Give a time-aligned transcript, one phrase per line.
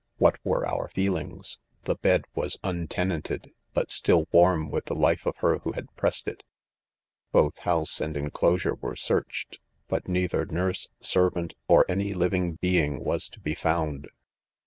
[0.17, 0.67] What.'; were.
[0.67, 5.59] .our, feelings] —■ The bed was untenanted, but still warm with the life of her
[5.59, 6.41] who had pressed it.
[7.31, 13.29] Both house and enclosure were searched; but neither nurse, s&vant, or any living being was
[13.29, 14.07] to be Found.